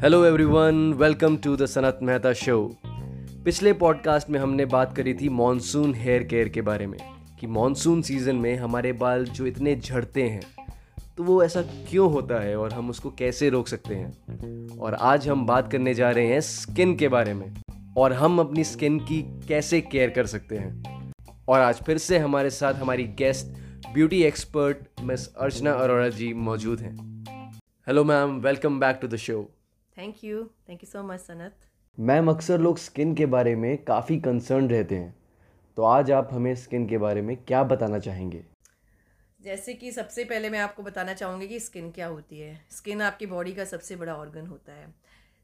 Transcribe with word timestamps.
Hello 0.00 0.24
everyone 0.24 0.92
welcome 0.92 1.36
to 1.36 1.56
the 1.56 1.66
Sanat 1.66 1.98
Mehta 2.02 2.32
show 2.32 2.76
पिछले 3.44 3.72
podcast 3.72 4.30
में 4.30 4.40
हमने 4.40 4.64
बात 4.64 4.96
करी 4.96 5.14
थी 5.14 5.28
मॉनसून 5.28 5.94
हेयर 5.94 6.22
केयर 6.22 6.48
के 6.48 6.62
बारे 6.62 6.86
में, 6.86 6.98
कि 7.40 7.46
मॉनसून 7.46 8.02
सीज़न 8.02 8.36
में 8.36 8.56
हमारे 8.56 8.92
बाल 8.92 9.24
जो 9.24 9.46
इतने 9.46 9.76
झड़ते 9.76 10.22
हैं 10.22 10.42
तो 11.16 11.22
वो 11.22 11.42
ऐसा 11.42 11.62
क्यों 11.62 12.12
होता 12.12 12.42
है 12.42 12.56
और 12.56 12.72
हम 12.72 12.90
उसको 12.90 13.10
कैसे 13.10 13.48
रोक 13.48 13.68
सकते 13.68 13.94
हैं? 13.94 14.12
और 14.78 14.94
आज 14.94 15.28
हम 15.28 15.46
बात 15.46 15.72
करने 15.72 15.94
जा 15.94 16.10
रहे 16.10 16.26
हैं 16.26 16.40
स्किन 16.40 16.96
के 16.96 17.08
बारे 17.08 17.34
में, 17.34 17.56
और 17.96 18.12
हम 18.12 18.38
अपनी 18.38 18.64
स्किन 18.64 18.98
की 18.98 19.40
कैसे 19.48 19.80
केयर 19.80 20.10
कर 20.10 20.26
सकते 20.26 20.56
हैं? 20.56 20.84
और 21.48 21.60
आज 21.60 21.74
फिर 21.74 21.98
से 21.98 22.18
हमारे 22.18 22.50
साथ 22.50 22.74
हमारी 22.74 23.02
guest 23.02 23.69
beauty 23.94 24.22
expert 24.22 25.00
miss 25.00 25.34
Archana 25.34 25.72
Arora 25.72 26.08
ji 26.08 26.34
मौजूद 26.34 26.80
हैं। 26.80 27.24
Hello 27.86 28.04
ma'am 28.04 28.36
welcome 28.40 28.80
back 28.80 28.98
to 29.02 29.08
the 29.08 29.16
show 29.16 29.50
thank 29.98 30.24
you 30.24 30.44
thank 30.68 30.82
you 30.84 30.90
so 30.90 31.02
much 31.02 31.20
Sanat 31.20 31.56
ma'am 31.98 32.30
अक्सर 32.30 32.60
लोग 32.60 32.78
स्किन 32.78 33.14
के 33.14 33.26
बारे 33.26 33.56
में 33.56 33.84
काफ़ी 33.84 34.18
कंसर्न 34.20 34.68
रहते 34.70 34.94
हैं। 34.94 35.14
तो 35.76 35.82
आज 35.82 36.10
आप 36.10 36.28
हमें 36.32 36.54
स्किन 36.54 36.86
के 36.88 36.98
बारे 36.98 37.22
में 37.22 37.36
क्या 37.36 37.62
बताना 37.64 37.98
चाहेंगे? 37.98 38.44
जैसे 39.40 39.74
कि 39.74 39.92
सबसे 39.92 40.24
पहले 40.24 40.50
मैं 40.50 40.58
आपको 40.58 40.82
बताना 40.82 41.14
चाहूँगी 41.14 41.48
कि 41.48 41.60
स्किन 41.60 41.90
क्या 41.90 42.06
होती 42.06 42.38
है। 42.38 42.66
स्किन 42.70 43.02
आपकी 43.02 43.26
बॉडी 43.26 43.52
का 43.52 43.64
सबसे 43.64 43.96
बड़ा 43.96 44.14
ऑर्गन 44.14 44.46
होता 44.46 44.72
है। 44.72 44.94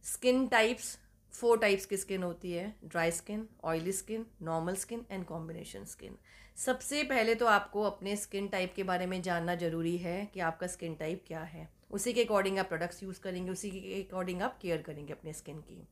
स्किन 0.05 0.47
टाइप्स 0.47 0.99
फोर 1.37 1.59
टाइप्स 1.59 1.87
की 1.87 1.97
स्किन 1.97 2.23
होती 2.23 2.53
है 2.53 2.75
dry 2.85 3.11
skin 3.11 3.47
oily 3.65 3.93
skin 3.93 4.27
normal 4.43 4.75
skin 4.77 5.05
and 5.11 5.25
combination 5.25 5.85
skin 5.85 6.17
सबसे 6.57 7.03
पहले 7.05 7.35
तो 7.35 7.47
आपको 7.47 7.83
अपने 7.83 8.17
स्किन 8.17 8.49
टाइप 8.49 8.73
के 8.77 8.83
बारे 8.83 9.07
में 9.07 9.21
जानना 9.23 9.55
ज़रूरी 9.55 9.97
है 9.97 10.25
कि 10.35 10.41
आपका 10.41 10.67
स्किन 10.67 10.95
टाइप 10.95 11.25
क्या 11.27 11.41
है। 11.41 11.69
उसी 11.91 12.13
के 12.13 12.25
अकॉर्डिंग 12.25 12.59
आप 12.59 12.69
प्रोडक्ट्स 12.69 13.03
यूज़ 13.03 13.21
करेंगे, 13.21 13.51
उसी 13.51 13.71
के 13.71 14.03
अकॉर्डिंग 14.03 14.43
आप 14.43 14.59
केयर 14.63 14.83
करेंगे 14.83 15.13
अपने 15.13 15.33
स्किन 15.33 15.61
की। 15.61 15.83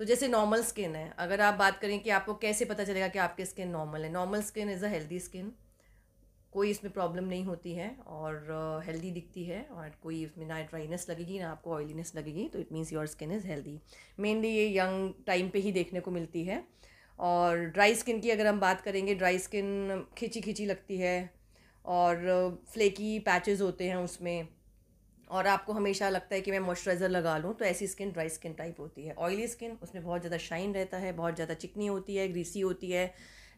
तो 0.00 0.04
जैसे 0.04 0.28
नॉर्मल 0.28 0.62
स्किन 0.62 0.94
है, 0.96 1.12
अगर 1.18 1.40
आप 1.40 1.54
बात 1.54 1.78
करें 1.80 1.98
कि 2.00 2.10
आपको 2.10 2.34
कैसे 2.36 2.64
पता 2.64 2.84
चलेगा 2.84 3.08
कि 3.08 3.18
आपकी 3.18 3.44
स्किन 3.44 3.68
नॉर्मल 3.68 4.04
है 4.04 4.10
normal 4.12 4.42
skin 4.42 4.70
is 4.70 4.84
a 4.84 4.88
healthy 4.88 5.18
skin 5.20 5.52
कोई 6.52 6.70
इसमें 6.70 6.92
प्रॉब्लम 6.92 7.24
नहीं 7.24 7.44
होती 7.44 7.72
है 7.74 7.88
और 8.06 8.82
हेल्दी 8.86 9.08
uh, 9.08 9.14
दिखती 9.14 9.44
है 9.44 9.62
और 9.72 9.92
कोई 10.02 10.22
इसमें 10.24 10.46
ना 10.46 10.60
ड्राइनेस 10.62 11.06
लगेगी 11.10 11.38
ना 11.38 11.50
आपको 11.50 11.74
ऑयलीनेस 11.74 12.12
लगेगी 12.16 12.48
तो 12.48 12.58
it 12.58 12.72
means 12.72 12.92
your 12.92 13.06
skin 13.06 13.32
is 13.32 13.46
healthy 13.46 13.78
mainly 14.20 14.48
ये 14.48 14.68
यंग 14.78 15.12
टाइम 15.26 15.48
पे 15.48 15.58
ही 15.58 15.72
देखने 15.72 16.00
को 16.00 16.10
मिलती 16.10 16.44
है 16.44 16.62
और 17.18 17.64
ड्राई 17.68 17.94
स्किन 17.94 18.20
की 18.20 18.30
अगर 18.30 18.46
हम 18.46 18.60
बात 18.60 18.80
करेंगे 18.80 19.14
ड्राई 19.14 19.38
स्किन 19.38 20.04
खिंची 20.18 20.40
खिंची 20.40 20.66
लगती 20.66 20.96
है 20.98 21.30
और 21.84 22.60
फ्लेकी 22.72 23.18
पैचेस 23.18 23.60
होते 23.60 23.88
हैं 23.88 23.96
उसमें 23.96 24.48
और 25.30 25.46
आपको 25.46 25.72
हमेशा 25.72 26.08
लगता 26.08 26.34
है 26.34 26.40
कि 26.40 26.50
मैं 26.50 26.58
मॉइस्चराइज़र 26.60 27.08
लगा 27.08 27.36
लूँ 27.38 27.54
तो 27.54 27.64
ऐसी 27.64 27.86
स्किन 27.86 28.10
ड्राई 28.10 28.28
स्किन 28.28 28.52
टाइप 28.54 28.80
होती 28.80 29.04
है। 29.04 29.14
ऑयली 29.14 29.46
स्किन 29.48 29.78
उसमें 29.82 30.02
बहुत 30.04 30.20
ज़्यादा 30.20 30.38
शाइन 30.38 30.74
रहता 30.74 30.98
है 30.98 31.12
बहुत 31.12 31.34
ज़्यादा 31.34 31.54
चिकनी 31.54 31.86
होती 31.86 32.16
है 32.16 32.28
ग्रीसी 32.28 32.60
होती 32.60 32.90
है 32.90 33.06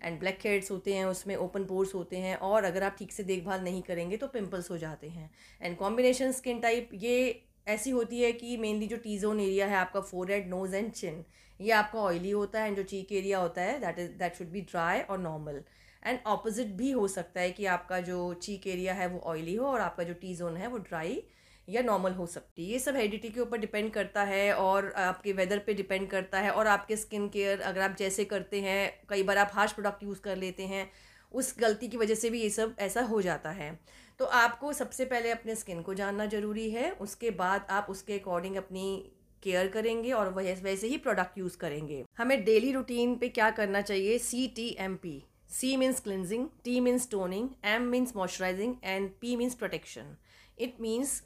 एंड 0.05 0.19
ब्लैक 0.21 0.39
हेड्स 0.45 0.71
होते 0.71 0.95
हैं, 0.95 1.05
उसमें 1.07 1.35
ओपन 1.37 1.65
पोर्स 1.65 1.95
होते 1.95 2.17
हैं 2.19 2.37
और 2.39 2.65
अगर 2.65 2.83
आप 2.83 2.97
ठीक 2.99 3.13
से 3.13 3.23
देखभाल 3.25 3.61
नहीं 3.65 3.83
करेंगे 3.83 4.17
तो 4.17 4.27
पिंपल्स 4.29 4.71
हो 4.71 4.79
जाते 4.79 5.09
हैं। 5.09 5.31
एंड 5.61 5.77
कॉम्बिनेशन 5.77 6.33
स्किन 6.33 6.61
टाइप 6.61 6.91
ये 6.95 7.43
ऐसी 7.69 7.91
होती 7.91 8.21
है 8.21 8.33
कि 8.33 8.57
मेनली 8.57 8.87
जो 8.87 8.97
टी 8.97 9.19
जोन 9.19 9.41
एरिया 9.41 9.67
है 9.67 9.77
आपका 9.77 10.01
four 10.03 10.31
head 10.31 10.49
nose 10.49 10.75
and 10.77 10.91
chin 10.93 11.25
ये 11.61 11.71
आपका 11.73 12.01
ऑयली 12.01 12.31
होता 12.31 12.61
है 12.61 12.69
एंड 12.69 12.77
जो 12.77 12.83
चीक 12.83 13.13
एरिया 13.13 13.39
होता 13.39 13.63
है 13.63 13.79
that 13.81 13.99
is 13.99 14.11
that 14.19 14.37
should 14.37 14.49
be 14.49 14.61
dry 14.63 15.01
और 15.01 15.19
नॉर्मल 15.19 15.63
एंड 16.03 16.19
ऑपोजिट 16.27 16.75
भी 16.77 16.91
हो 16.91 17.07
सकता 17.09 17.41
है 17.41 17.51
कि 17.51 17.67
आपका 17.67 18.01
जो 18.01 18.33
चीक 18.43 18.67
एरिया 18.67 18.95
है 18.95 19.07
वो 19.07 19.19
ऑयली 19.27 19.55
हो 19.55 19.67
और 19.67 19.81
आपका 19.81 20.03
जो 20.03 20.15
टी 20.15 20.35
जोन 20.35 20.57
है 20.57 20.67
वो 20.67 20.79
ड्राई 20.79 21.23
या 21.69 21.83
नॉर्मल 21.83 22.12
हो 22.12 22.27
सकती 22.27 22.65
है। 22.65 22.73
ये 22.73 22.79
सब 22.79 22.97
हेडिटी 22.97 23.29
के 23.29 23.41
ऊपर 23.41 23.59
डिपेंड 23.59 23.91
करता 23.93 24.23
है 24.25 24.53
और 24.55 24.93
आपके 24.98 25.33
वेदर 25.33 25.59
पे 25.59 25.75
डिपेंड 25.75 26.09
करता 26.11 26.41
है 26.41 26.51
और 26.51 26.67
आपके 26.67 26.97
स्किन 26.97 27.29
केयर 27.29 27.61
अगर 27.63 27.80
आप 27.80 27.97
जैसे 27.98 28.25
करते 28.25 28.61
हैं, 28.61 28.92
कई 29.08 29.23
बार 29.23 29.39
आप 29.39 29.51
हार्श 29.55 29.73
प्रोडक्ट 29.73 30.02
यूज़ 30.02 30.20
कर 30.20 30.36
लेते 30.36 30.67
हैं, 30.67 30.91
उस 31.33 31.55
गलती 31.58 31.89
की 31.89 31.97
वजह 31.97 32.14
से 32.14 32.30
भी 32.30 32.41
ये 32.42 32.51
सब 32.51 32.77
ऐसा 32.80 33.02
हो 33.02 33.20
जाता 33.23 33.51
है। 33.52 33.79
तो 34.20 34.25
आपको 34.25 34.73
सबसे 34.73 35.05
पहले 35.05 35.30
अपने 35.30 35.55
स्किन 35.55 35.83
को 35.83 35.95
जानना 35.95 36.27
ज़रूरी 36.27 36.70
है, 36.70 36.91
उसके 36.92 37.30
बाद 37.33 37.67
आप 37.70 37.86
उसके 37.91 38.19
अकॉर्डिंग 38.19 38.57
अपनी 38.57 39.13
केयर 39.42 39.69
करेंगे 39.69 40.13
और 40.13 40.29
वह, 40.29 40.55
वैसे 40.55 40.86
ही 40.86 40.96
प्रोडक्ट 40.98 41.39
यूज़ 41.39 41.57
करेंगे। 41.58 42.05
हमें 42.19 42.45
डेली 42.45 42.73
रूटीन 42.73 43.14
पे 43.17 43.29
क्या 43.31 43.51
करना 43.51 43.81
चाहिए? 43.83 44.19
C 44.19 44.46
T 44.57 44.69
M 44.81 44.96
P 44.96 45.23
C 45.51 45.77
means 45.77 46.01
cleansing 46.01 46.48
T 46.64 46.79
means 46.81 47.11
toning 47.11 47.48
M 47.64 47.83
means 47.89 48.17
moisturizing 48.17 48.75
and 48.85 49.11
P 49.20 49.36
means 49.36 49.55
protection 49.55 50.17
it 50.58 50.81
means 50.81 51.23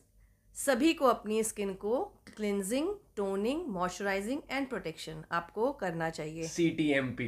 सभी 0.59 0.93
को 0.93 1.07
अपनी 1.07 1.43
स्किन 1.45 1.73
को 1.75 1.99
cleansing 2.37 2.89
toning 3.17 3.67
moisturizing 3.67 4.41
and 4.51 4.69
protection 4.69 5.23
आपको 5.33 5.71
करना 5.73 6.09
चाहिए। 6.11 6.47
C 6.49 6.69
T 6.71 6.91
M 6.93 7.11
P 7.11 7.27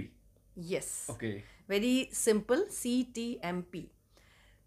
yes 0.70 1.06
okay. 1.10 1.30
Very 1.68 2.08
simple 2.14 2.64
C 2.72 3.02
T 3.14 3.28
M 3.44 3.60
P 3.62 3.86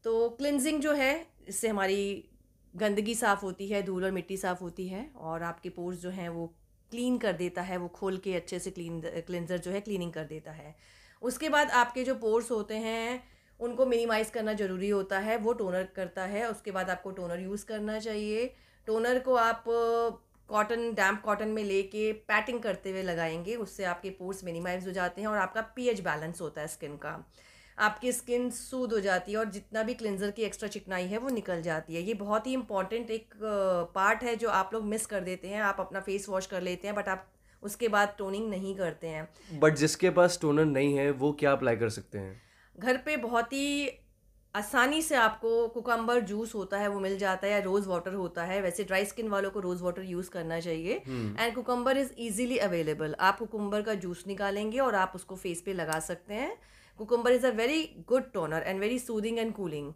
तो 0.06 0.30
cleansing 0.30 0.80
जो 0.82 0.94
है 0.94 1.12
इससे 1.48 1.68
हमारी 1.68 2.30
गंदगी 2.74 3.16
साफ़ 3.16 3.42
होती 3.42 3.68
है 3.68 3.82
धूल 3.84 4.06
और 4.06 4.12
मिट्टी 4.12 4.38
साफ़ 4.38 4.60
होती 4.60 4.88
है 4.88 5.10
और 5.16 5.44
आपके 5.44 5.70
पोर्स 5.72 6.00
जो 6.00 6.10
हैं 6.12 6.30
वो 6.30 6.48
क्लीन 6.92 7.18
कर 7.18 7.34
देता 7.34 7.62
है 7.62 7.78
वो 7.78 7.88
खोल 7.88 8.18
के 8.18 8.36
अच्छे 8.36 8.60
से 8.60 8.72
क्लीन 8.72 9.02
क्लिनजर 9.28 9.58
जो 9.58 9.72
है 9.72 9.82
क्लीनिंग 9.82 10.14
कर 10.14 10.26
देता 10.26 10.52
है। 10.52 10.76
उसके 11.22 11.50
बाद 11.50 11.72
आपके 11.74 12.04
जो 12.04 12.16
पोर्स 12.16 12.52
होते 12.52 12.78
हैं 12.80 13.24
उनको 13.64 13.86
मिनिमाइज़ 13.86 14.32
करना 14.32 14.54
ज़रूरी 14.54 14.90
होता 14.90 15.20
है, 15.20 15.38
वो 15.38 15.54
टोनर 15.54 15.88
करता 15.96 16.24
है, 16.26 16.50
उसके 16.52 16.72
बाद 16.72 16.90
आपको 16.90 17.12
टोनर 17.12 17.40
यूज़ 17.40 17.66
करना 17.66 18.00
चाहिए। 18.00 18.46
टोनर 18.88 19.20
को 19.20 19.36
आप 19.36 19.64
कॉटन 20.50 20.92
डैम्प 20.94 21.22
कॉटन 21.22 21.48
में 21.48 21.64
लेके 21.64 22.12
पैटिंग 22.14 22.60
करते 22.62 22.92
हुए 22.92 23.02
लगाएँगे, 23.04 23.56
उससे 23.56 23.84
आपके 23.84 24.10
पोर्स 24.10 24.44
मिनिमाइज 24.44 24.88
हो 24.88 24.92
जाते 24.92 25.22
हैं 25.22 25.28
और 25.28 25.38
आपका 25.38 25.62
पीएच 25.76 26.00
बैलेंस 26.00 26.42
होता 26.42 26.62
है 26.62 26.68
स्किन 26.68 26.98
का। 26.98 27.18
आपकी 27.78 28.12
स्किन 28.12 28.50
सूद 28.50 28.94
हो 28.94 29.00
जाती 29.00 29.32
है 29.32 29.38
और 29.38 29.50
जितना 29.50 29.84
भी 29.84 29.94
क्लिनजर 29.94 30.32
की 30.32 30.42
एक्स्ट्रा 30.42 30.70
चिकनाई 30.70 31.06
है, 31.06 31.18
वो 31.18 31.30
निकल 31.30 31.62
जाती 31.62 31.96
है। 31.96 32.02
ये 32.02 32.14
बहुत 32.14 32.48
ही 32.48 32.54
इंपॉर्टेंट 32.54 33.12
एक 33.12 33.34
पार्ट 33.96 34.24
है 34.24 34.36
जो 34.36 34.50
आप 34.50 34.74
लोग 34.74 34.84
मिस 34.86 35.06
कर 35.06 35.22
देते 35.22 35.48
हैं। 35.48 35.62
आप 35.62 35.80
अपना 35.80 36.00
फेस 36.00 36.30
वॉश 36.30 36.46
कर 36.46 36.62
लेते 36.62 36.88
हैं 36.88 36.96
बट 36.96 37.08
आप 37.08 37.28
उसके 37.64 37.88
बाद 37.88 38.16
टोनिंग 38.18 38.50
नहीं 38.50 38.76
करते 38.76 39.08
हैं। 39.08 39.28
बट 39.60 39.76
जिसके 39.76 40.10
पास 40.10 40.38
टोनर 40.42 40.66
नहीं 40.66 40.98
है, 40.98 41.12
वो 41.12 41.32
क्या 41.32 41.52
अप्लाई 41.52 41.76
कर 41.76 41.90
सकते 41.90 42.18
हैं? 42.18 42.42
घर 42.76 42.98
पे 42.98 43.18
बहुत 43.18 43.54
ही 43.54 43.90
आसानी 44.56 45.02
से 45.02 45.16
आपको 45.16 45.68
कुकम्बर 45.68 46.20
जूस 46.22 46.54
होता 46.56 46.78
है 46.78 46.88
वो 46.88 47.00
मिल 47.00 47.18
जाता 47.18 47.48
है 47.48 47.54
या 47.54 47.60
रोज़ 47.60 47.88
वाटर 47.90 48.14
होता 48.14 48.44
है। 48.44 48.62
वैसे 48.62 48.84
ड्राई 48.84 49.06
स्किन 49.06 49.30
वालों 49.30 49.52
को 49.52 49.60
रोज़ 49.60 49.84
वाटर 49.84 50.04
यूज़ 50.04 50.30
करना 50.30 50.60
चाहिए। 50.60 50.96
And 51.40 51.54
cucumber 51.56 51.98
is 51.98 52.12
easily 52.20 52.58
available 52.60 53.16
आप 53.20 53.40
कुकम्बर 53.40 53.82
का 53.82 53.94
जूस 53.96 54.24
निकालेंगे 54.28 54.80
और 54.80 54.96
आप 54.96 55.12
उसको 55.16 55.36
फेस 55.36 55.62
पे 55.62 55.74
लगा 55.74 56.00
सकते 56.02 56.34
हैं। 56.34 56.56
Cucumber 57.00 57.32
is 57.32 57.46
a 57.46 57.50
very 57.52 57.84
good 58.08 58.32
toner 58.34 58.64
and 58.64 58.80
very 58.80 59.00
soothing 59.00 59.40
and 59.40 59.54
cooling 59.54 59.92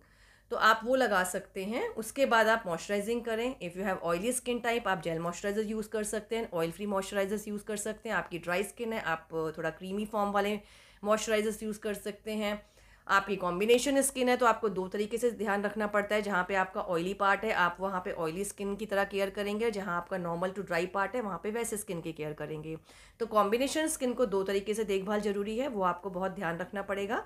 तो 0.51 0.57
आप 0.57 0.81
वो 0.83 0.95
लगा 0.95 1.23
सकते 1.25 1.63
हैं। 1.65 1.87
उसके 1.95 2.25
बाद 2.25 2.47
आप 2.47 2.63
मॉइस्चराइजिंग 2.67 3.21
करें। 3.21 3.55
If 3.61 3.77
you 3.79 3.85
have 3.85 3.97
oily 4.03 4.31
skin 4.33 4.59
type 4.59 4.87
आप 4.87 5.01
जेल 5.03 5.19
मॉइस्चराइजर 5.19 5.69
यूज़ 5.71 5.89
कर 5.89 6.03
सकते 6.05 6.35
हैं। 6.35 6.49
ऑयल 6.53 6.71
फ्री 6.71 6.85
मॉइस्चराइजर्स 6.87 7.47
यूज़ 7.47 7.63
कर 7.63 7.77
सकते 7.77 8.09
हैं। 8.09 8.15
आपकी 8.15 8.39
ड्राई 8.39 8.63
स्किन 8.63 8.93
है 8.93 9.01
आप 9.05 9.27
थोड़ा 9.57 9.69
क्रीमी 9.71 10.05
फॉर्म 10.05 10.31
वाले 10.31 10.59
मॉइस्चराइजर्स 11.03 11.63
यूज़ 11.63 11.79
कर 11.79 11.93
सकते 11.93 12.31
हैं। 12.33 12.61
आपकी 13.07 13.35
कॉम्बिनेशन 13.35 14.01
स्किन 14.01 14.29
है 14.29 14.35
तो 14.37 14.45
आपको 14.45 14.69
दो 14.69 14.87
तरीके 14.87 15.17
से 15.17 15.29
ध्यान 15.31 15.63
रखना 15.63 15.87
पड़ता 15.87 16.15
है। 16.15 16.21
जहाँ 16.21 16.43
पे 16.47 16.55
आपका 16.55 16.81
ऑयली 16.81 17.13
पार्ट 17.13 17.43
है, 17.43 17.51
आप 17.51 17.77
वहाँ 17.79 18.01
पे 18.05 18.11
ऑयली 18.13 18.43
स्किन 18.45 18.75
की 18.75 18.85
तरह 18.85 19.03
केयर 19.03 19.29
करेंगे। 19.29 19.71
जहाँ 19.71 19.95
आपका 19.97 20.17
नॉर्मल 20.17 20.49
टू 20.49 20.61
ड्राई 20.61 20.85
पार्ट 20.85 21.15
है, 21.15 21.21
वहाँ 21.21 21.39
पे 21.43 21.51
वैसे 21.51 21.77
स्किन 21.77 22.01
की 22.01 22.13
केयर 22.13 22.33
करेंगे। 22.33 22.77
तो 23.19 23.25
कॉम्बिनेशन 23.25 23.87
स्किन 23.87 24.13
को 24.13 24.25
दो 24.25 24.43
तरीके 24.43 24.73
से 24.73 24.83
देखभाल 24.83 25.21
ज़रूरी 25.21 25.57
है, 25.57 25.67
वो 25.67 25.83
आपको 25.83 26.09
बहुत 26.09 26.31
ध्यान 26.31 26.57
रखना 26.57 26.81
पड़ेगा। 26.81 27.25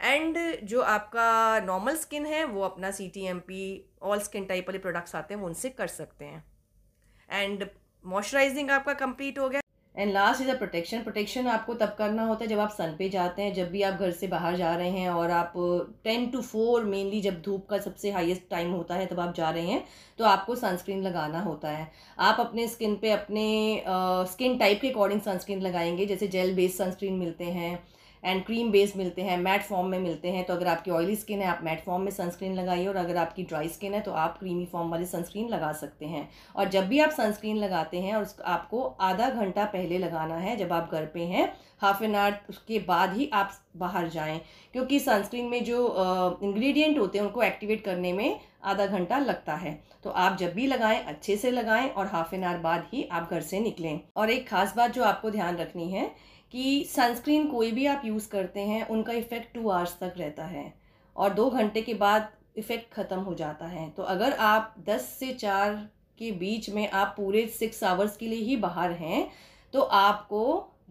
एंड 0.00 0.38
जो 0.64 0.80
आपका 0.82 1.60
नॉर्मल 1.60 1.96
स्किन 1.96 2.26
है, 2.26 2.44
वो 2.44 2.62
अपना 2.62 2.90
C 2.90 3.08
T 3.08 3.26
M 3.26 3.38
P 3.40 3.84
all 4.02 4.20
skin 4.20 4.44
type 4.44 4.68
वाले 4.68 4.78
प्रोडक्ट्स 4.78 5.14
आते 5.14 5.34
हैं 5.34 5.42
उनसे 5.42 5.70
कर 5.70 5.86
सकते 5.88 6.24
हैं। 6.24 6.44
एंड 7.30 7.68
मॉइस्चराइजिंग 8.04 8.70
आपका 8.70 8.92
कंप्लीट 8.94 9.38
हो 9.38 9.48
गया। 9.48 9.60
And 9.96 10.12
last 10.12 10.40
is 10.40 10.50
a 10.50 10.54
protection 10.54 11.02
protection 11.02 11.46
आपको 11.48 11.74
तब 11.74 11.94
करना 11.98 12.24
होता 12.24 12.44
है 12.44 12.48
जब 12.48 12.58
आप 12.58 12.70
सन 12.70 12.94
पे 12.98 13.08
जाते 13.08 13.42
हैं, 13.42 13.52
जब 13.54 13.70
भी 13.70 13.82
आप 13.82 13.94
घर 13.94 14.10
से 14.12 14.26
बाहर 14.26 14.56
जा 14.56 14.74
रहे 14.74 14.90
हैं 14.90 15.10
और 15.10 15.30
आप 15.30 15.52
टेन 16.04 16.26
टू 16.30 16.40
फोर 16.42 16.84
मेनली 16.84 17.20
जब 17.20 17.40
धूप 17.42 17.66
का 17.70 17.78
सबसे 17.78 18.10
हाईएस्ट 18.10 18.48
टाइम 18.50 18.70
होता 18.72 18.94
है 18.94 19.06
तब 19.06 19.20
आप 19.20 19.34
जा 19.34 19.50
रहे 19.50 19.66
हैं 19.66 19.82
तो 20.18 20.24
आपको 20.24 20.54
सनस्क्रीन 20.56 21.02
लगाना 21.02 21.40
होता 21.40 21.70
है। 21.70 21.90
आप 22.18 22.40
अपने 22.40 22.66
स्किन 22.68 22.96
पे 22.96 23.10
अपने 23.10 23.84
स्किन 24.32 24.58
टाइप 24.58 24.80
के 24.80 24.90
अकॉर्डिंग 24.90 25.20
सनस्क्रीन 25.20 25.60
लगाएँगे, 25.60 26.06
जैसे 26.06 26.28
जेल 26.28 26.54
बेस्ड 26.56 26.76
सनस्क्रीन 26.76 27.14
मिलते 27.14 27.44
हैं 27.44 27.78
एंड 28.26 28.44
क्रीम 28.44 28.70
बेस 28.70 28.96
मिलते 28.96 29.22
हैं 29.22 29.36
मैट 29.38 29.62
फॉर्म 29.62 29.86
में 29.86 29.98
मिलते 29.98 30.30
हैं 30.30 30.44
तो 30.44 30.54
अगर 30.54 30.66
आपकी 30.66 30.90
ऑयली 30.90 31.16
स्किन 31.16 31.40
है, 31.40 31.46
आप 31.48 31.60
मैट 31.62 31.84
फॉर्म 31.84 32.02
में 32.02 32.10
सनस्क्रीन 32.12 32.54
लगाइए 32.54 32.86
और 32.86 32.96
अगर 32.96 33.16
आपकी 33.16 33.42
ड्राई 33.44 33.68
स्किन 33.68 33.94
है 33.94 34.00
तो 34.00 34.12
आप 34.14 34.38
क्रीमी 34.38 34.64
फॉर्म 34.66 34.90
वाली 34.90 35.06
सनस्क्रीन 35.06 35.48
लगा 35.48 35.72
सकते 35.74 36.06
हैं। 36.06 36.28
और 36.56 36.68
जब 36.68 36.88
भी 36.88 36.98
आप 37.00 37.10
सनस्क्रीन 37.12 37.56
लगाते 37.56 38.00
हैं, 38.00 38.14
और 38.14 38.26
आपको 38.46 38.82
आधा 38.82 39.28
घंटा 39.30 39.64
पहले 39.66 39.98
लगाना 39.98 40.36
है, 40.36 40.56
जब 40.56 40.72
आप 40.72 40.90
घर 40.92 41.06
पे 41.06 41.24
हैं 41.24 41.52
हाफ़ 41.82 42.02
एन 42.04 42.14
आवर 42.16 42.38
उसके 42.50 42.78
बाद 42.80 43.16
ही 43.16 43.28
आप 43.34 43.52
बाहर 43.76 44.08
जाएँ, 44.08 44.40
क्योंकि 44.74 44.98
सनस्क्रीन 45.00 45.46
में 45.46 45.64
जो 45.64 46.38
इंग्रेडिएंट 46.42 46.98
होते 46.98 47.18
हैं, 47.18 47.24
उनको 47.26 47.42
एक्टिवेट 47.42 47.84
करने 47.84 48.12
में 48.12 48.38
आधा 48.64 48.86
घंटा 48.86 49.18
लगता 49.18 49.54
है। 49.54 49.78
तो 50.04 50.10
आप 50.12 50.36
जब 50.38 50.52
भी 50.54 50.66
लगाएँ, 50.66 51.02
अच्छे 51.04 51.36
से 51.36 51.50
लगाएँ 51.50 51.88
और 51.88 52.06
हाफ़ 52.06 52.34
एन 52.34 52.44
आवर 52.44 52.58
बाद 52.60 52.86
ही 52.92 53.04
आप 53.12 53.30
घर 53.30 53.40
से 53.42 53.60
निकलें। 53.60 54.00
और 54.16 54.30
एक 54.30 54.48
ख़ास 54.48 54.74
बात 54.76 54.92
जो 54.92 55.04
आपको 55.04 55.30
ध्यान 55.30 55.56
रखनी 55.56 55.90
है 55.90 56.10
कि 56.52 56.84
सनस्क्रीन 56.88 57.46
कोई 57.48 57.70
भी 57.72 57.86
आप 57.86 58.02
यूज़ 58.04 58.28
करते 58.30 58.60
हैं, 58.62 58.86
उनका 58.88 59.12
इफ़ेक्ट 59.14 59.54
टू 59.54 59.68
आवर्स 59.68 59.96
तक 60.00 60.14
रहता 60.18 60.44
है 60.46 60.72
और 61.16 61.34
दो 61.34 61.48
घंटे 61.50 61.82
के 61.82 61.94
बाद 61.96 62.28
इफ़ेक्ट 62.58 62.92
ख़त्म 62.94 63.18
हो 63.20 63.34
जाता 63.34 63.66
है। 63.66 63.88
तो 63.90 64.02
अगर 64.04 64.32
आप 64.44 64.74
दस 64.86 65.08
से 65.20 65.32
चार 65.34 65.74
के 66.18 66.30
बीच 66.34 66.68
में 66.70 66.88
आप 66.90 67.14
पूरे 67.16 67.46
सिक्स 67.48 67.82
आवर्स 67.84 68.16
के 68.16 68.26
लिए 68.26 68.42
ही 68.42 68.56
बाहर 68.58 68.92
हैं 68.94 69.26
तो 69.74 69.80
आपको 69.80 70.42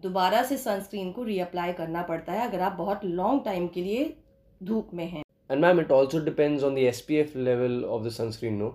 दोबारा 0.02 0.42
से 0.42 0.56
सनस्क्रीन 0.58 1.10
को 1.12 1.22
रीअप्लाई 1.24 1.72
करना 1.72 2.02
पड़ता 2.04 2.32
है 2.32 2.48
अगर 2.48 2.60
आप 2.60 2.72
बहुत 2.74 3.04
लॉन्ग 3.04 3.44
टाइम 3.44 3.66
के 3.68 3.82
लिए 3.82 4.14
धूप 4.60 4.90
में 4.94 5.04
हैं। 5.06 5.22
And 5.50 5.60
ma'am 5.60 5.80
it 5.80 5.92
also 5.92 6.18
depends 6.24 6.64
on 6.64 6.74
the 6.74 6.78
S 6.80 7.00
P 7.00 7.16
F 7.16 7.38
level 7.38 7.82
of 7.86 8.04
the 8.04 8.10
sunscreen 8.12 8.54
no 8.54 8.68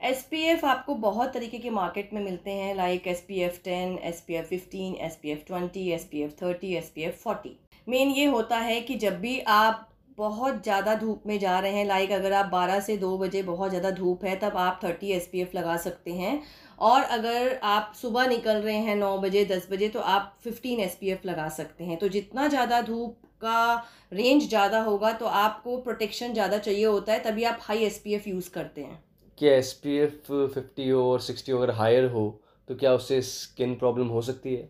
S 0.00 0.22
P 0.30 0.40
F 0.42 0.64
आपको 0.66 0.94
बहुत 0.94 1.32
तरीके 1.32 1.58
के 1.58 1.70
मार्केट 1.70 2.12
में 2.12 2.20
मिलते 2.24 2.50
हैं 2.50 2.74
like 2.74 3.06
S 3.06 3.24
P 3.28 3.40
F 3.40 3.58
ten 3.64 3.96
S 4.04 4.20
P 4.26 4.34
F 4.34 4.46
fifteen 4.46 4.94
S 4.96 5.18
P 5.22 5.30
F 5.30 5.38
twenty 5.46 5.88
S 5.90 6.04
P 6.04 6.20
F 6.22 6.32
thirty 6.42 6.72
S 6.74 6.90
P 6.94 7.02
F 7.02 7.14
forty 7.14 7.56
main 7.86 8.08
ये 8.10 8.24
होता 8.26 8.58
है 8.58 8.80
कि 8.80 8.94
जब 8.96 9.18
भी 9.20 9.38
आप 9.40 9.88
बहुत 10.18 10.62
ज़्यादा 10.62 10.94
धूप 10.94 11.22
में 11.26 11.38
जा 11.38 11.58
रहे 11.58 11.72
हैं 11.72 11.84
लाइक 11.86 12.12
अगर 12.12 12.32
आप 12.32 12.50
12 12.50 12.80
से 12.80 12.96
2 12.98 13.16
बजे 13.18 13.42
बहुत 13.42 13.70
ज़्यादा 13.70 13.90
धूप 13.90 14.24
है, 14.24 14.36
तब 14.36 14.56
आप 14.56 14.80
30 14.80 15.10
एस 15.12 15.50
लगा 15.54 15.76
सकते 15.76 16.12
हैं। 16.12 16.42
और 16.78 17.02
अगर 17.02 17.58
आप 17.64 17.92
सुबह 17.96 18.26
निकल 18.28 18.56
रहे 18.58 18.76
हैं 18.78 18.96
9 18.96 19.16
बजे 19.18 19.44
10 19.46 19.68
बजे 19.70 19.88
तो 19.88 20.00
आप 20.00 20.36
15 20.44 20.80
एस 20.80 21.26
लगा 21.26 21.48
सकते 21.48 21.84
हैं। 21.84 21.96
तो 21.98 22.08
जितना 22.08 22.46
ज़्यादा 22.48 22.80
धूप 22.82 23.16
का 23.40 23.74
रेंज 24.12 24.48
ज़्यादा 24.48 24.80
होगा 24.82 25.12
तो 25.14 25.26
आपको 25.26 25.76
प्रोटेक्शन 25.78 26.32
ज़्यादा 26.32 26.58
चाहिए 26.60 26.84
होता 26.84 27.12
है, 27.12 27.18
तभी 27.20 27.44
आप 27.44 27.58
हाई 27.62 27.88
SPF 27.90 28.28
यूज़ 28.28 28.50
करते 28.50 28.80
हैं। 28.82 29.04
क्या 29.38 29.52
एस 29.54 29.72
पी 29.82 29.96
एफ़ 29.98 30.32
फिफ्टी 30.54 30.88
हो 30.88 31.02
और 31.10 31.20
सिक्सटी 31.20 31.52
हो 31.52 31.58
अगर 31.58 31.70
हायर 31.74 32.10
हो 32.10 32.24
तो 32.68 32.74
क्या 32.76 32.92
उससे 32.94 33.20
स्किन 33.22 33.74
प्रॉब्लम 33.76 34.06
हो 34.08 34.22
सकती 34.22 34.54
है? 34.54 34.68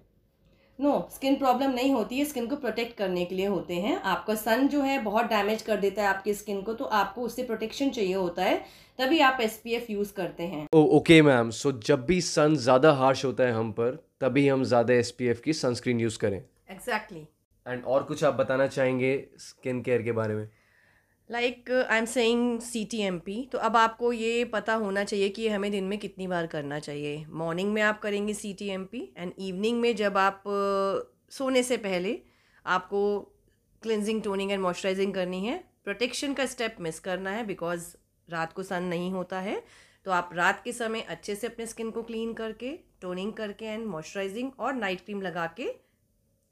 नो 0.78 1.08
स्किन 1.12 1.34
प्रॉब्लम 1.36 1.70
नहीं 1.70 1.92
होती 1.92 2.18
है। 2.18 2.24
स्किन 2.24 2.46
को 2.46 2.56
प्रोटेक्ट 2.56 2.96
करने 2.96 3.24
के 3.24 3.34
लिए 3.34 3.46
होते 3.46 3.74
हैं। 3.74 3.96
आपका 4.04 4.34
सन 4.34 4.66
जो 4.68 4.80
है 4.82 4.98
बहुत 5.02 5.26
डैमेज 5.26 5.62
कर 5.62 5.76
देता 5.76 6.02
है 6.02 6.08
आपकी 6.08 6.34
स्किन 6.34 6.60
को 6.62 6.74
तो 6.74 6.84
आपको 6.84 7.22
उससे 7.22 7.42
प्रोटेक्शन 7.42 7.90
चाहिए 7.90 8.14
होता 8.14 8.42
है। 8.42 8.56
तभी 8.98 9.20
आप 9.20 9.38
एस 9.40 9.60
पी 9.64 9.74
एफ़ 9.74 9.90
यूज़ 9.92 10.12
करते 10.14 10.42
हैं। 10.44 10.66
ओके 10.74 11.20
मैम 11.22 11.50
सो 11.52 11.72
जब 11.86 12.04
भी 12.06 12.20
सन 12.22 12.56
ज़्यादा 12.56 12.92
हार्श 12.94 13.24
होता 13.24 13.44
है 13.44 13.52
हम 13.52 13.72
पर 13.72 13.98
तभी 14.20 14.46
हम 14.48 14.64
ज़्यादा 14.64 14.94
एस 14.94 15.10
पी 15.10 15.26
एफ़ 15.26 15.40
की 15.42 15.52
सनस्क्रीन 15.54 16.00
यूज़ 16.00 16.18
करें। 16.18 16.36
Exactly 16.36 17.18
exactly. 17.18 17.72
एंड 17.72 17.84
और 17.84 18.02
कुछ 18.02 18.24
आप 18.24 18.34
बताना 18.34 18.66
चाहेंगे 18.68 19.16
स्किन 19.38 19.82
केयर 19.82 20.02
के 20.02 20.12
बारे 20.12 20.34
में? 20.34 20.48
Like 21.30 21.70
I 21.90 21.98
am 21.98 22.04
saying 22.04 22.60
C 22.60 22.84
T 22.84 23.00
M 23.00 23.18
P 23.18 23.48
तो 23.52 23.58
अब 23.58 23.76
आपको 23.76 24.12
ये 24.12 24.44
पता 24.44 24.74
होना 24.74 25.04
चाहिए 25.04 25.28
कि 25.28 25.48
हमें 25.48 25.70
दिन 25.70 25.84
में 25.84 25.98
कितनी 25.98 26.26
बार 26.26 26.46
करना 26.46 26.78
चाहिए। 26.78 27.24
मॉर्निंग 27.28 27.72
में 27.72 27.82
आप 27.82 28.00
करेंगे 28.00 28.34
C 28.34 28.52
T 28.52 28.68
M 28.68 28.84
P 28.84 29.12
and 29.16 29.32
evening 29.38 29.80
में 29.80 29.96
जब 29.96 30.16
आप 30.16 30.42
uh, 30.42 31.32
सोने 31.32 31.62
से 31.62 31.76
पहले 31.76 32.22
आपको 32.66 33.20
क्लिनजिंग 33.82 34.22
टोनिंग 34.22 34.52
एंड 34.52 34.62
मॉइस्चराइजिंग 34.62 35.14
करनी 35.14 35.46
है 35.46 35.64
प्रोटेक्शन 35.84 36.34
का 36.34 36.46
स्टेप 36.46 36.76
मिस 36.80 37.00
करना 37.00 37.30
है 37.30 37.46
बिकॉज़ 37.46 37.94
रात 38.30 38.52
को 38.52 38.62
सन 38.62 38.82
नहीं 38.82 39.10
होता 39.10 39.40
है 39.40 39.62
तो 40.04 40.10
आप 40.10 40.30
रात 40.32 40.62
के 40.64 40.72
समय 40.72 41.00
अच्छे 41.00 41.34
से 41.34 41.46
अपने 41.46 41.66
स्किन 41.66 41.90
को 41.90 42.02
क्लीन 42.02 42.32
करके 42.32 42.70
टोनिंग 43.00 43.32
करके 43.32 43.64
एंड 43.64 43.86
मॉइस्चराइजिंग 43.86 44.50
और 44.58 44.74
नाइट 44.74 45.00
क्रीम 45.00 45.22
लगा 45.22 45.46
के 45.46 45.85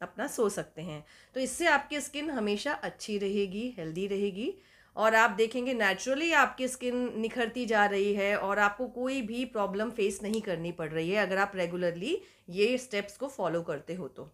अपना 0.05 0.27
सो 0.27 0.49
सकते 0.49 0.83
हैं। 0.83 1.05
तो 1.35 1.41
इससे 1.41 1.67
आपकी 1.69 2.01
स्किन 2.01 2.31
हमेशा 2.31 2.73
अच्छी 2.83 3.19
रहेगी, 3.19 3.75
हेल्दी 3.79 4.07
रहेगी 4.07 4.53
और 4.97 5.15
आप 5.15 5.31
देखेंगे 5.31 5.73
नेचुरली 5.75 6.33
आपकी 6.33 6.69
स्किन 6.69 6.97
निखरती 7.21 7.67
जा 7.67 7.85
रही 7.87 8.15
है 8.15 8.37
और 8.39 8.59
आपको 8.59 8.87
कोई 8.89 9.21
भी 9.23 9.45
प्रॉब्लम 9.45 9.91
फेस 9.91 10.21
नहीं 10.23 10.41
करनी 10.43 10.73
पड़ 10.73 10.91
रही 10.91 11.11
है 11.11 11.27
अगर 11.27 11.39
आप 11.39 11.53
रेगुलरली 11.55 12.19
ये 12.51 12.77
स्टेप्स 12.79 13.17
को 13.17 13.29
फॉलो 13.29 13.63
करते 13.63 13.95
हो 13.95 14.09
तो। 14.09 14.31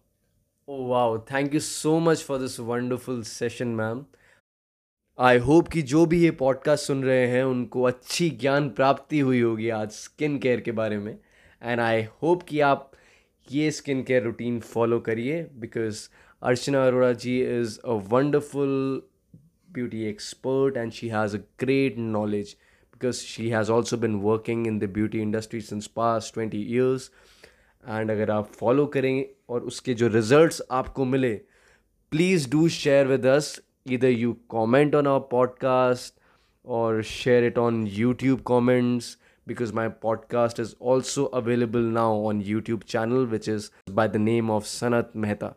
Wow 0.67 1.17
thank 1.31 1.53
you 1.53 1.59
so 1.59 1.99
much 1.99 2.23
for 2.23 2.39
this 2.39 2.59
wonderful 2.59 3.21
session 3.23 3.67
ma'am 3.75 4.05
I 5.19 5.37
hope 5.37 5.67
कि 5.67 5.81
जो 5.81 6.05
भी 6.05 6.21
ये 6.23 6.31
पॉडकास्ट 6.31 6.85
सुन 6.85 7.03
रहे 7.03 7.25
हैं, 7.27 7.43
उनको 7.43 7.81
अच्छी 7.83 8.29
ज्ञान 8.29 8.69
प्राप्ति 8.69 9.19
हुई 9.19 9.41
होगी 9.41 9.69
आज 9.69 9.91
स्किन 9.91 10.37
केयर 10.39 10.61
के 10.61 10.71
बारे 10.71 10.97
में। 10.97 11.17
एंड 11.61 11.79
आई 11.79 12.03
होप 12.21 12.43
कि 12.43 12.59
आप 12.59 12.91
ये 13.47 13.69
स्किन 13.71 14.03
केयर 14.03 14.23
रूटीन 14.23 14.59
फॉलो 14.59 14.99
करिए 14.99 15.41
because 15.59 16.07
Archana 16.41 16.85
Arora 16.87 17.11
ji 17.23 17.39
is 17.59 17.79
a 17.79 17.93
wonderful 18.11 19.01
beauty 19.73 20.03
expert 20.05 20.77
and 20.77 20.91
she 20.91 21.07
has 21.09 21.35
a 21.37 21.39
great 21.59 21.97
knowledge 21.97 22.55
because 22.93 23.19
she 23.23 23.49
has 23.49 23.71
also 23.71 23.97
been 23.97 24.15
working 24.21 24.67
in 24.67 24.79
the 24.79 24.89
beauty 24.93 25.21
industry 25.21 25.61
since 25.61 25.87
past 25.95 26.31
twenty 26.33 26.61
years 26.63 27.09
and 27.83 28.11
अगर 28.11 28.31
आप 28.31 28.51
follow 28.53 28.85
करें 28.95 29.25
और 29.49 29.61
उसके 29.63 29.93
जो 29.93 30.07
result 30.07 30.61
आपको 30.71 31.05
मिले 31.05 31.33
please 32.11 32.49
do 32.51 32.67
share 32.69 33.07
with 33.07 33.25
us 33.27 33.59
इधर 33.91 34.09
you 34.09 34.33
comment 34.49 34.95
on 34.95 35.07
our 35.07 35.27
podcast 35.31 36.13
और 36.65 37.01
share 37.03 37.43
it 37.43 37.57
on 37.57 37.85
YouTube 37.87 38.41
comments 38.45 39.17
because 39.47 39.73
my 39.73 39.87
podcast 39.89 40.59
is 40.59 40.75
also 40.79 41.25
available 41.27 41.81
now 41.81 42.13
on 42.13 42.43
YouTube 42.43 42.83
channel 42.85 43.25
which 43.25 43.47
is 43.47 43.71
by 43.91 44.07
the 44.07 44.19
name 44.19 44.49
of 44.49 44.65
Sanat 44.65 45.15
Mehta 45.15 45.55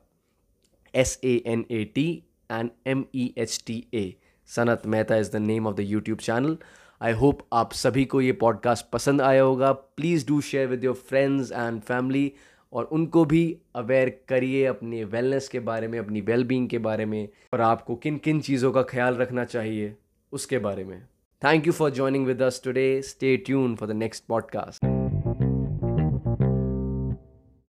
S 0.94 1.18
A 1.22 1.40
N 1.40 1.66
A 1.70 1.84
T 1.86 2.24
and 2.50 2.70
M 2.86 3.06
E 3.12 3.32
H 3.36 3.64
T 3.64 3.88
A 3.92 4.16
Sanat 4.48 4.84
Mehta 4.86 5.16
is 5.16 5.30
the 5.30 5.40
name 5.40 5.66
of 5.66 5.76
the 5.76 5.92
YouTube 5.92 6.20
channel 6.20 6.58
I 7.00 7.12
hope 7.12 7.38
आप 7.52 7.72
सभी 7.72 8.04
को 8.04 8.20
ये 8.20 8.32
podcast 8.40 8.86
पसंद 8.92 9.22
आया 9.22 9.42
होगा 9.42 9.72
please 9.72 10.26
do 10.26 10.40
share 10.40 10.68
with 10.68 10.84
your 10.84 10.94
friends 11.08 11.50
and 11.52 11.80
family 11.80 12.32
और 12.72 12.84
उनको 12.92 13.24
भी 13.24 13.42
अवेयर 13.76 14.08
करिए 14.28 14.64
अपने 14.66 15.02
वेलनेस 15.14 15.48
के 15.48 15.60
बारे 15.68 15.88
में 15.88 15.98
अपनी 15.98 16.20
वेलबींग 16.20 16.68
के 16.68 16.78
बारे 16.86 17.06
में 17.06 17.28
और 17.54 17.60
आपको 17.60 17.96
किन 17.96 18.18
किन 18.18 18.40
चीज़ों 18.40 18.72
का 18.72 18.82
ख्याल 18.92 19.16
रखना 19.16 19.44
चाहिए 19.44 19.94
उसके 20.32 20.58
बारे 20.58 20.84
में 20.84 21.00
Thank 21.40 21.66
you 21.66 21.72
for 21.72 21.90
joining 21.90 22.24
with 22.24 22.40
us 22.40 22.58
today. 22.58 23.02
Stay 23.02 23.36
tuned 23.36 23.78
for 23.78 23.86
the 23.86 23.94
next 23.94 24.26
podcast. 24.26 24.93